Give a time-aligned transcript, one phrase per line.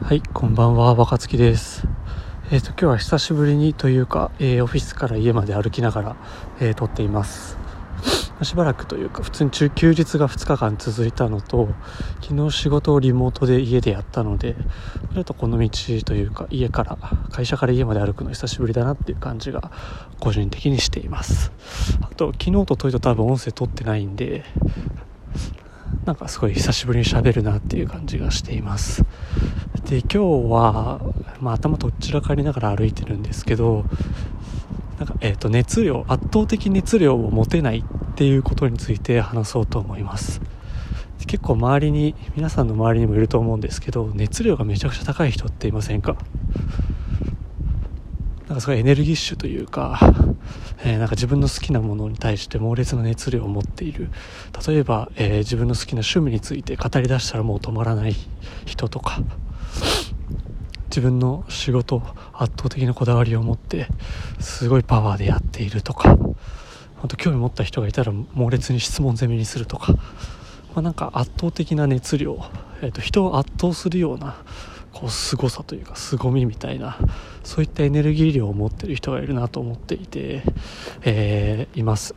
[0.00, 1.86] はい、こんばんは、若月です。
[2.52, 6.16] えっ、と、今日は久しぶりにというか、えーオフィスから家まで歩きながら、
[6.60, 7.58] えー撮っています。
[8.42, 11.68] しばらくというか、普通に中休日が2日間続いたのと、
[12.22, 14.54] 昨日仕事をリモートで家でやったので、
[15.14, 15.68] ちょっとこの道
[16.06, 16.96] というか、家から、
[17.32, 19.72] 会社から家まで歩くの久しぶりだなっていう感じが、
[20.20, 21.50] 個人的にしています。
[22.00, 24.44] あと、昨日とといと多分音声撮ってないんで、
[26.04, 29.04] なんかすごい久しぶりに喋るなっていう感じがしています。
[29.88, 30.18] で今日
[30.52, 31.00] は、
[31.40, 33.86] まあ、頭どちらかりながら歩いてるんですけど
[34.98, 40.42] なんか、えー、と熱量圧倒的熱量を持てないっていうことについて話そうと思います。
[41.26, 46.16] 結構周りに皆さんの周りにもいると思うんですけど熱量がめちゃくちゃ高い人っていませんか？
[48.46, 49.98] なんかすごいエネルギッシュというか、
[50.84, 54.10] えーなんか自分の好きなものに対して猛烈な熱量を持っている。
[54.66, 58.14] 例えば、えー自分の好きな趣味について語り出したらもう止まらない
[58.66, 59.22] 人とか。
[60.88, 62.02] 自分の仕事
[62.32, 63.88] 圧倒的なこだわりを持って
[64.40, 66.16] すごいパワーでやっているとか
[67.02, 69.98] あと興味持った人がいたら猛烈に質問攻めにするとか、ま
[70.76, 72.38] あ、なんか圧倒的な熱量、
[72.82, 74.36] えーと人を圧倒するような
[74.92, 76.98] こう凄さというか凄みみたいな
[77.44, 80.42] そういったエネルギー量を持っている人がいるなと思っていて、
[81.02, 82.14] えーいます。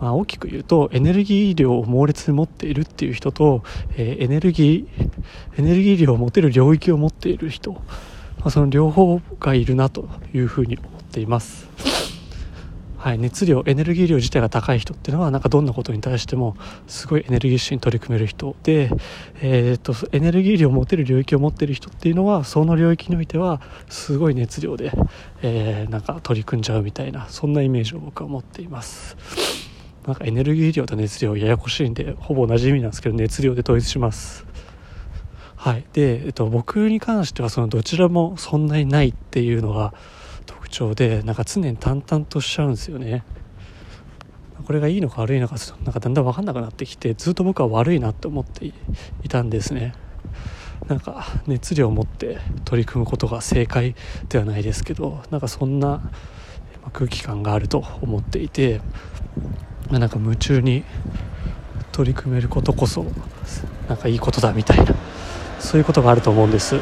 [0.00, 3.62] まあ、大きく言うとエネルギー量を猛烈に持っているっていう人と、
[3.96, 5.10] えーエネルギー
[5.58, 7.80] エネルギー量を持てる領域を持っている人、ま
[8.46, 11.68] あ、その両方がいるなというふうに思っています。
[13.06, 16.56] はい、熱量エネルギー量自体が高い人っていうのはなんかどんなことに対しても
[16.88, 18.90] すごいエネルギッシュに取り組める人で、
[19.40, 24.90] えー、とエネルギー量を持てる領域を持っている人っていうのはその領域においてはすごい熱量で、
[25.42, 29.65] えーなんか取り組んじゃうみたいなそんなイメージを僕は持っています。
[30.06, 34.46] なんかエネルギー量と熱量ややこしいんでほぼ同じ意味なんですけど熱量で統一します。
[35.56, 35.84] はい。
[35.92, 39.94] で、えっと、僕に関してはそのどちらもそんなにないっていうのが
[40.46, 43.24] 特徴でなんか常に淡々としちゃうんですよね。
[44.64, 48.72] これがいいのか悪いのかなんかだんだん分かんなくなってきてずっと僕は悪いなって思ってい
[49.28, 49.94] たんですね。
[50.88, 53.96] なんか熱量を持って取り組むことが正解
[54.28, 56.12] ではないですけどなんかそんな
[56.92, 58.80] 空気感があると思っていて
[59.90, 60.84] なんか夢中に
[61.92, 63.06] 取り組めることこそ
[63.88, 64.94] なんかいいことだみたいな
[65.58, 66.80] そういうことがあると思うんです。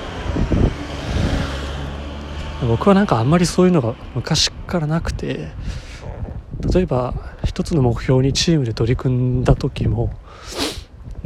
[2.66, 5.50] 僕はなんかあんまりそういうのが昔からなくて
[6.72, 10.14] 例えば一つの目標にチームで取り組んだ時も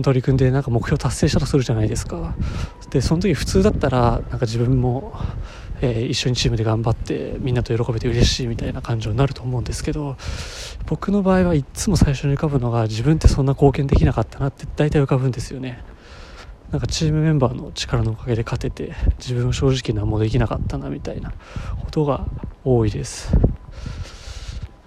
[0.03, 2.35] 取り組んでなんか目標達成したとするじゃないですか。
[2.91, 5.13] でその時普通だったらなんか自分も、
[5.81, 10.17] えー一緒にチームで頑張ってみんなと喜べて嬉しいみたいな感情になると思うんですけど
[10.87, 15.83] 僕の場合はいつも最初に浮かぶのが自分ってそんな貢献できなかったなって大体浮かぶんですよね。
[16.71, 21.33] なんかチームメンバーの力のおかげで勝てて自分は正直何もできなかったなみたいな
[21.83, 22.27] ことが
[22.65, 23.33] 多いです。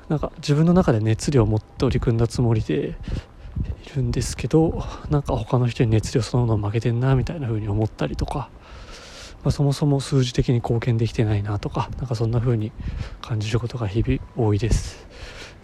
[0.08, 2.96] なんか自分の中で熱量を持って取り組んだつもりで
[3.88, 8.50] いるんですけどなんか他の人に熱量そのものを負けてんなみたいな風に思ったりとか、
[9.44, 12.72] まあ、そもそも数字的に貢献できてないなとかなんかそんな風に
[13.22, 15.08] 感じることが日々多いです。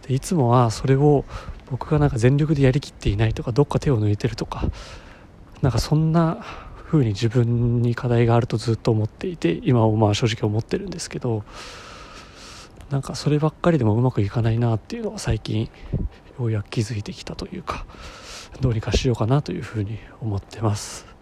[0.07, 1.25] でいつもはそれを
[1.69, 4.69] 僕がなんか全力でやりきっていないとかどっか手を抜いてるとか
[5.61, 6.43] なんかそんな
[6.85, 11.43] 風に自分に課題があるとずっと思っていて今もまあ正直思ってるんですけど
[12.89, 15.69] なんかそればっかりでもうまくいかないなっていうのは最近
[16.39, 17.85] ようやく気づいてきたというか
[18.61, 21.16] どうにかしようかなというふうに思ってます。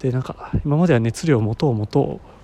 [0.00, 2.38] でなんか今までは熱量を持とう持とう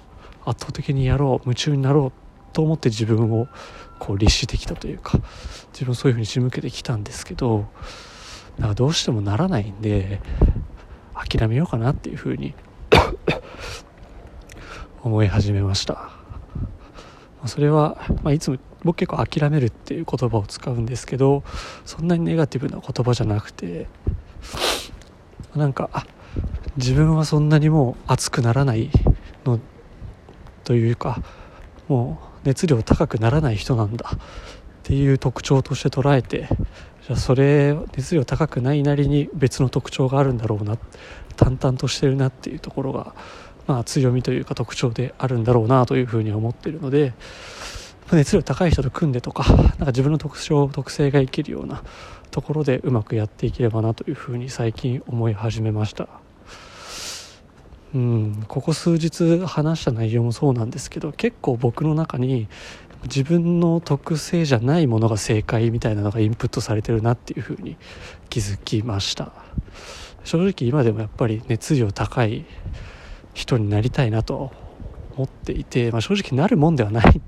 [0.45, 2.13] 圧倒的にやろう夢中になろう
[2.53, 3.49] と思って自分を
[3.99, 5.19] こう律してきたというか
[5.73, 7.67] 自分そういうふうに仕向けてきたんですけど
[8.59, 10.21] なんかどうしてもならないんで
[11.15, 12.55] 諦めようかなっていうふうに
[15.03, 16.11] 思い始めました。
[17.47, 21.43] それは、まあ、いつも僕結構諦めるっていう言葉を使うんですけど
[21.85, 23.87] そんなにネガティブな言葉じゃなくて
[25.55, 26.07] なんかあ
[26.77, 28.91] 自分はそんなにもう熱くならない
[29.45, 29.61] の
[30.65, 31.23] というか
[31.89, 34.19] もう熱量高くならない人なんだっ
[34.83, 36.49] ていう特徴として捉えて
[37.07, 40.79] じゃあそれ熱量高くないなりに別の特徴があるんだろうな
[41.37, 43.15] 淡々としてるなっていうところが、
[43.67, 47.15] まあ、強みというか特徴であるんだろうなというふうに思ってるので
[48.13, 51.83] 熱量高い人と組んでとかなんか自分の特徴特性が生きるような
[52.31, 56.24] ところでうまくやっていければなというふうに最近思い始めました。
[57.95, 62.49] うん、ここ数日話した内容もそうなんですけど結構僕の中に
[63.05, 67.77] 自分の特性じゃないものが正解みたいなのがインプットされてるなっていうふうに
[68.31, 69.33] 気づきました。
[70.25, 72.47] 正直今でもやっぱり熱量高い
[73.35, 74.53] 人になりたいなと
[75.17, 77.21] 思っていて、まあ、正直なるもんではない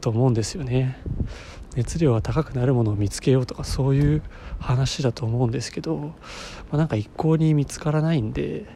[0.00, 0.98] と思うんですよね。
[1.76, 4.22] 熱量が高くなるものを見つけようとかそういう
[4.58, 6.12] 話だと思うんですけど、ま
[6.72, 8.66] あ、なんか一向に見つからないんで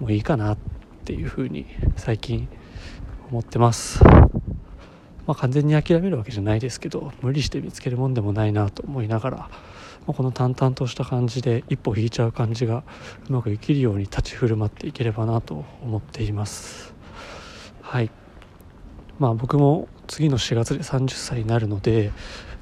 [0.00, 0.58] もういいかなっ
[1.04, 1.66] ていうふうに
[1.96, 2.48] 最近
[3.30, 4.02] 思ってます。
[5.28, 9.48] まあ、完全に諦めるわけじゃないですけど無理して見つけるもんでもないなと思いながら、ま
[10.08, 12.82] あ、この淡々とした感じで一歩引いちゃう感じが
[13.28, 16.94] うまく生きるように立ち振る舞っていければなと思っています。
[17.82, 18.10] はい。
[19.18, 22.12] まあ僕も次の4月で30歳になるので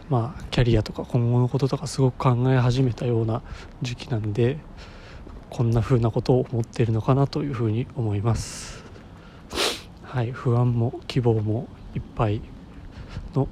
[0.09, 3.43] まあキャリアとか今後のこととかすごく考え始めたような
[3.83, 4.59] 時期なんで
[5.57, 8.85] こんな風なことを思っているのかなというふうに思います。
[10.03, 12.43] はい不安も希望もいっぱい
[13.35, 13.49] の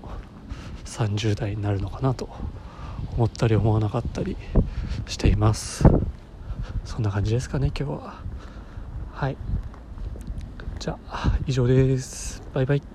[0.85, 2.29] 30代になるのかなと
[3.17, 4.37] 思ったり思わなかったり
[5.06, 5.85] しています。
[6.85, 8.23] そんな感じですかね今日は。
[9.11, 9.39] はい。
[10.81, 12.43] じゃあ以上です。
[12.53, 12.94] バイバイ。